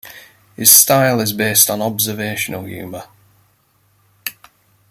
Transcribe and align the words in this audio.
His 0.55 0.71
style 0.71 1.21
is 1.21 1.31
based 1.31 1.69
on 1.69 1.79
observational 1.79 2.65
humour. 2.65 3.03